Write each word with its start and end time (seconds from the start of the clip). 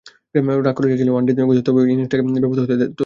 Run 0.35 0.73
করে 0.77 0.87
যাচ্ছিলেন 0.91 1.13
one day 1.13 1.31
গতিতে, 1.41 1.63
তবে 1.67 1.79
ইনিংসটাকে 1.85 2.23
বেপথু 2.35 2.61
হতে 2.63 2.71
তো 2.71 2.79
দেননি। 2.81 2.95